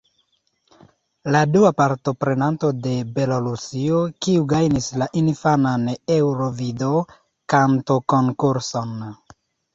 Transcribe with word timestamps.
La 1.35 1.41
dua 1.55 1.71
partoprenanto 1.81 2.71
de 2.87 2.93
Belorusio, 3.17 3.99
kiu 4.27 4.47
gajnis 4.55 4.89
la 5.03 5.09
infanan 5.23 5.85
Eŭrovido-Kantokonkurson. 6.17 8.99